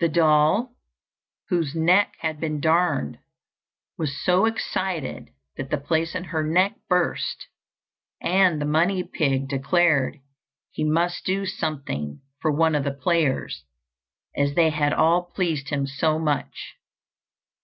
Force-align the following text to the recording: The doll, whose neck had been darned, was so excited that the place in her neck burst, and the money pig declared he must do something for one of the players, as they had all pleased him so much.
The 0.00 0.08
doll, 0.08 0.74
whose 1.48 1.72
neck 1.72 2.14
had 2.22 2.40
been 2.40 2.58
darned, 2.58 3.20
was 3.96 4.20
so 4.20 4.46
excited 4.46 5.30
that 5.56 5.70
the 5.70 5.78
place 5.78 6.16
in 6.16 6.24
her 6.24 6.42
neck 6.42 6.74
burst, 6.88 7.46
and 8.20 8.60
the 8.60 8.66
money 8.66 9.04
pig 9.04 9.46
declared 9.48 10.18
he 10.72 10.82
must 10.82 11.24
do 11.24 11.46
something 11.46 12.20
for 12.40 12.50
one 12.50 12.74
of 12.74 12.82
the 12.82 12.90
players, 12.90 13.62
as 14.36 14.56
they 14.56 14.70
had 14.70 14.92
all 14.92 15.22
pleased 15.32 15.68
him 15.68 15.86
so 15.86 16.18
much. 16.18 16.74